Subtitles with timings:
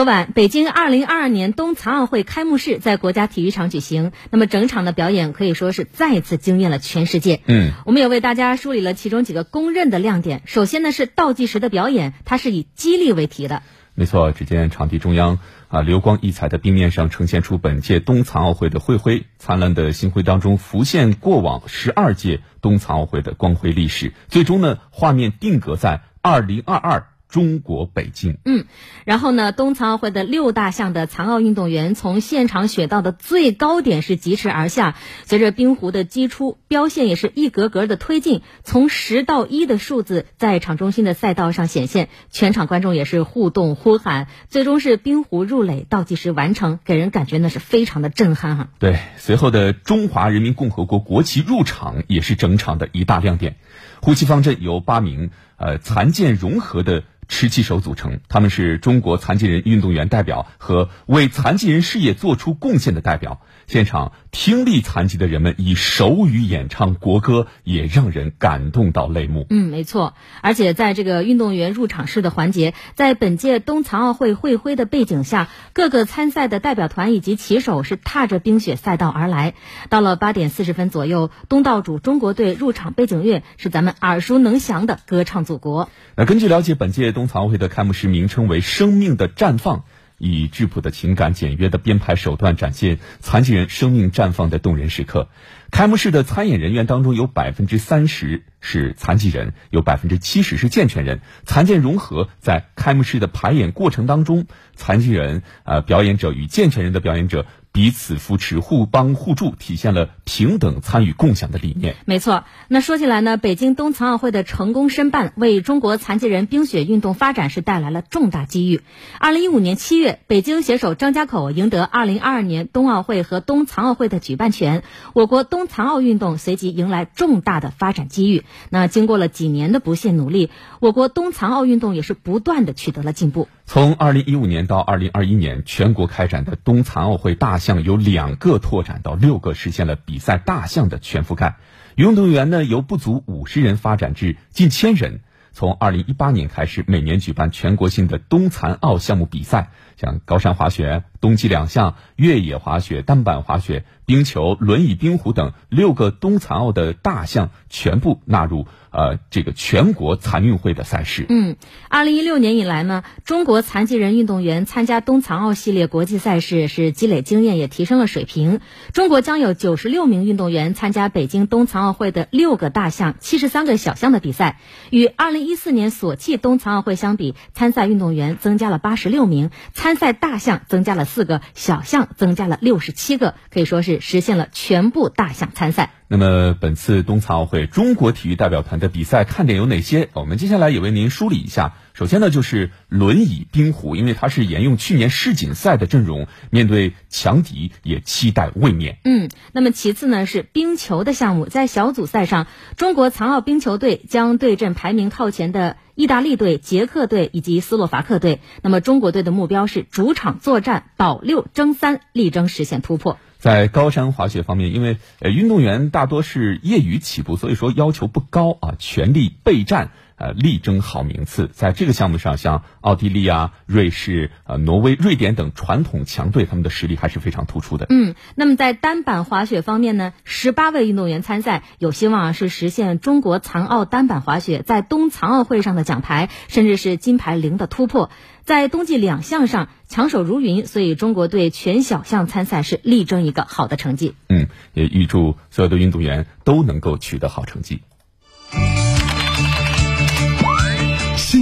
[0.00, 4.12] 昨晚，北京2022年冬残奥会开幕式在国家体育场举行。
[4.30, 7.42] 那么，整场的表演可以说是再次惊艳了全世界。
[7.44, 10.40] 嗯，我们也为大家梳理了其中几个公认的亮点。
[10.46, 13.62] 首先呢，是倒计时的表演，它是以激励为题的。
[13.94, 24.14] 没错，只见场地中央啊，流光溢彩的冰面上呈现出本届冬残奥会的会徽，灿烂的星辉当中浮现过往十二届冬残奥会的光辉历史。
[24.28, 27.08] 最终呢，画面定格在二零二二。
[27.30, 28.64] 中国北京，嗯，
[29.04, 48.68] 然后呢，冬残奥会的六大项的残奥运动员从现场雪道的最高点是疾驰而下，随着冰壶的击出，标线也是一格格的推进，从十到一的数字在场中心的赛道上显现，全场观众也是互动呼喊，最终是冰壶入垒，倒计时完成，给人感觉那是非常的震撼哈。
[48.80, 53.54] 对，随后的中华人民共和国国旗入场也是整场的一大亮点，
[54.02, 57.04] 呼旗方阵由八名呃残健融合的。
[57.30, 63.40] 持旗手组成，他们是中国残疾人运动员代表和为残疾人事业做出贡献的代表。
[63.66, 69.46] 现场听力残疾的人们以手语演唱国歌，也让人感动到泪目。
[69.48, 70.14] 嗯，没错。
[70.42, 79.54] 而且在这个运动员入场式的环节，在本届冬残奥会会徽的背景下，各个参赛的代表团以及旗手是踏着冰雪赛道而来。
[79.88, 85.84] 到了八点四十分左右，东道主中国队入场背景乐是咱们耳熟能详的《歌唱祖国》。
[86.16, 89.84] 那根据了解，本届冬残奥会的开幕式名称为“生命的绽放”。
[90.22, 95.30] 以质朴的情感、简约的编排手段展现残疾人生命绽放的动人时刻。
[95.70, 102.28] 开幕式的参演人员当中，有百分之三十是残疾人，有百分之七十是健全人，残健融合。
[102.38, 107.46] 在开幕式的排演过程当中，残疾人呃表演者与健全人的表演者。
[107.72, 111.94] 彼此扶持、互帮互助，体现了平等参与共享的理念。
[112.04, 112.44] 没错。
[112.68, 118.80] 那说起来呢，北京冬残奥会的成功申办，为中国残疾人冰雪运动发展是带来了重大机遇。
[119.20, 124.82] 二零一五年七月，北京携手张家口赢得二零二二年冬奥会和冬残奥会的举办权，
[125.14, 128.44] 我国冬残奥运动随即迎来重大的发展机遇。
[128.70, 130.50] 那经过了几年的不懈努力，
[130.80, 133.48] 我国冬残奥运动也是不断的取得了进步。
[133.66, 141.58] 从二零一五年到二零二一年，全国开展的冬残奥会大项由两个拓展到六个，实现了比赛大项的全覆盖。
[141.94, 145.20] 运动员呢由不足五十人发展至近千人。
[145.52, 158.66] 从二零一八年开始，每年举办全国性的冬残奥项目比赛，像高山滑雪、冬季两项、越野滑雪、单板滑雪、冰球、轮椅冰壶等六个冬残奥的大项全部纳入。
[158.92, 161.24] 呃，这个全国残运会的赛事。
[161.28, 161.54] 嗯，
[161.88, 168.58] 二零一六年以来呢，中国残疾人运动员参加冬残奥系列国际赛事是积累经验，也提升了水平。
[168.92, 174.58] 中国将有九十六名运动员参加北京冬残奥会的六个大项、七十三个小项的比赛。
[174.90, 185.90] 与二零一四年索契冬残奥会相比，参赛运动员增加了八十六名参，参赛大项增加了四个，小项增加了六十七个，可以说是实现了全部大项参赛。
[186.06, 190.08] 那么，本次冬残奥会中国体育代表团的比赛看点有哪些？
[190.12, 191.74] 我们接下来也为您梳理一下。
[191.92, 198.98] 首先呢，就是轮椅冰壶，因为它是沿用去年世锦赛的阵容，面对强敌也期待卫冕。
[199.04, 202.46] 嗯，那么其次呢是冰球的项目，在小组赛上，
[202.76, 208.40] 中国残奥冰球队将对阵排名靠前的意大利队、捷克队以及斯洛伐克队。
[208.62, 213.18] 那么中国队的目标是主场作战，保六争三，力争实现突破。
[213.36, 219.90] 在高山滑雪方面，因为呃运动员大多是业余起步，所以说要求不高啊，全力备战。
[220.20, 227.86] 呃，力争好名次，在这个项目上，像奥地利啊、瑞士、呃、挪威、瑞典等传统强队，他们的实力还是非常突出的。
[227.88, 238.10] 嗯，那么在单板滑雪方面呢，十八位运动员参赛，有希望是实现中国残奥单板滑雪在冬残奥会上的奖牌，甚至是金牌零的突破。
[238.44, 244.14] 在冬季两项上强手如云，所以中国队全小项参赛是力争一个好的成绩。
[244.28, 247.80] 嗯，也预祝所有的运动员都能够取得好成绩。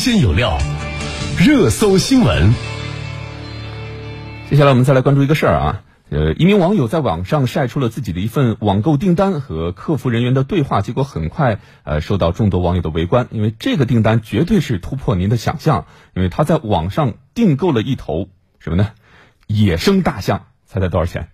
[0.00, 0.56] 鲜有料，
[1.38, 2.54] 热搜新闻。
[4.48, 18.92] 接下来我们再来关注一个事儿啊，呃，一名网友在网上晒出了自己的一份网购订单和客服人员的对话，结果很快呃受到众多网友的围观，因为这个订单绝对是突破您的想象，因为他在网上订购了一头什么呢？
[19.48, 21.28] 野生大象，猜猜多少钱？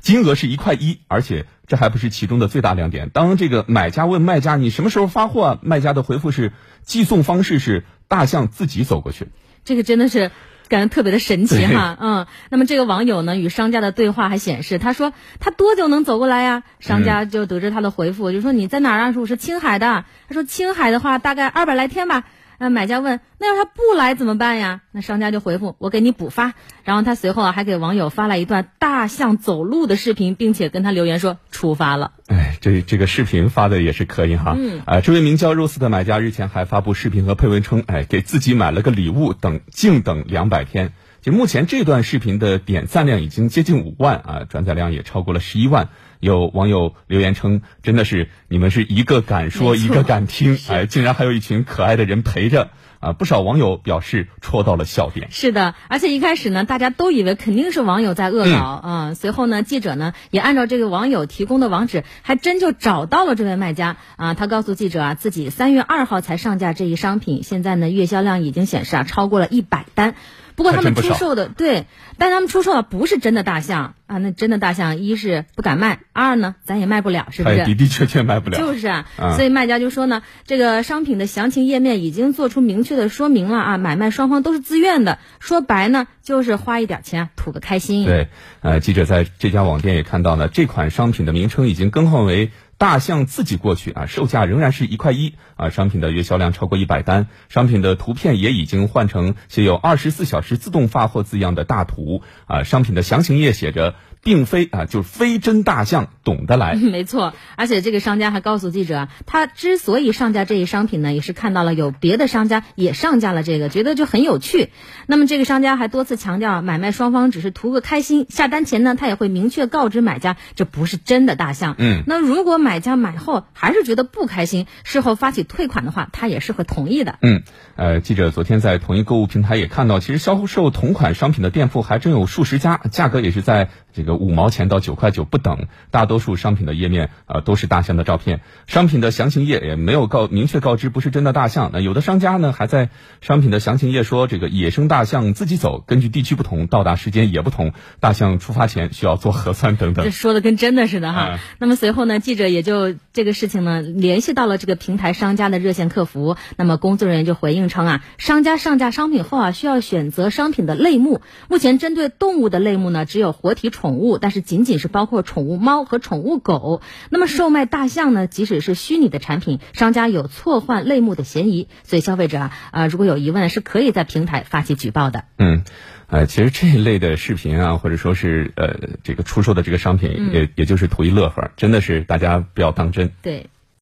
[0.00, 3.10] 金额是一块一，而且这还不是其中的最大亮点。
[3.10, 5.58] 当这个买家问卖家你什么时候发货啊？
[5.62, 6.52] 卖家的回复是
[6.82, 9.28] 寄送方式是大象自己走过去。
[9.64, 10.30] 这个真的是
[10.68, 12.26] 感觉特别的神奇哈，嗯。
[12.50, 16.62] 那么这个网友呢与商家的对话还显示，他说他多久能走过来呀？
[16.80, 19.12] 商家就得知他的回复，就说你在哪儿啊？
[19.12, 20.04] 说我是青海的。
[20.28, 22.24] 他说青海的话大概二百来天吧。
[22.58, 24.80] 那买家问，那要是他不来怎么办呀？
[24.90, 26.54] 那商家就回复，我给你补发。
[26.84, 32.12] 然后他随后啊还给网友发了一段大象走路的视频，并且跟他留言说出发了。
[32.26, 34.54] 哎，这这个视频发的也是可以哈。
[34.58, 34.82] 嗯。
[34.84, 40.92] 啊，这位名叫 Rose 的买家日前还发布视频和配文称，哎，给自己买了个礼物，等静等两百天。
[41.20, 45.88] 就目前这段视频的点赞量已经接近五万啊，转载量也超过了十一万。
[46.20, 55.28] 有网友留言称：“真的是你们是一个敢说，一个敢听，哎，竟然还有一群可爱的人陪着啊！”不少网友表示戳到了笑点。
[55.30, 59.14] 是的，而且一开始呢，大家都以为肯定是网友在恶搞啊。
[59.14, 64.34] 随后呢，记者呢也按照这个网友提供的网址，还真就找到了这位卖家啊。
[64.34, 70.16] 他告诉记者啊，自己三月二号才上架这一商品，现在呢月销量已经显示啊超过了一百单。
[70.58, 71.86] 不过他们出售的对，
[72.18, 77.58] 但他们出售的不是真的大象啊，那真的大象一是不敢卖，二呢咱也卖不了，是不是？
[77.58, 78.58] 的的确确卖不了。
[78.58, 79.06] 就是啊，
[79.36, 88.04] 所以卖家就说呢，这个商品的详情页面已经做出明确的说明了啊，买卖双方都是自愿的，说白呢就是花一点钱图个开心。
[88.04, 88.28] 对，
[88.60, 92.50] 呃，记者在这家网店也看到呢，这款商品的名称已经更换为。
[92.78, 103.94] 大象自己过去啊，售价仍然是一块一啊，商品的月销量超过一百单，商品的图片也已经换成写有“二十四小时自动发货”字样的大图啊，商品的详情页写着。
[104.20, 106.74] 并非啊，就是非真大象，懂得来。
[106.90, 114.70] 没错，而且这个商家还告诉记者啊，他之所以上架这一商品呢，也是看到了有别的商家也上架了这个，觉得就很有趣。
[115.06, 121.76] 那么这个商家还多次强调，买卖双方只是图个开心，下单前呢，他也会明确告知买家，这不是真的大象。
[121.78, 127.18] 嗯，那如果买家买后还是觉得不开心，事后发起退款的话，他也是会同意的。
[127.22, 127.42] 嗯，
[127.76, 133.70] 呃，记者昨天在同一购物平台也看到，其实销售同款商品的店铺还真有数十家，价格也是在。
[133.94, 141.70] 这个五毛钱到九块九不等，大多数商品的页面啊都是大象的照片，商品的详情页也没有告明确告知不是真的大象。
[141.72, 150.04] 那有的商家呢还在商品的详情页说这个野生大象自己走，根据地区不同到达时间也不同，大象出发前需要做核酸等等。
[150.04, 151.40] 这说的跟真的似的哈。
[151.58, 163.88] 那么随后呢，记者也也就这个事情呢联系到了这个平台商家的热线客服，那么工作人员就回应称啊，商家上架商品后啊需要选择商品的类目，目前针对动物的类目呢只有活体宠。
[163.98, 166.82] 物，但是仅仅是包括宠物猫和宠物狗。
[167.10, 168.26] 那么售卖大象呢？
[168.26, 175.24] 即使是虚拟的产品，商家有错换类目的嫌疑，所以消费者啊，呃，如果有疑问，是可以在平台发起举报的。
[175.38, 175.64] 嗯，
[176.08, 183.12] 呃，其实这一类的视频啊，或者说是呃这个出售的这个商品，也也就是图一乐呵，真的是大家不要当真。
[183.22, 183.46] 对。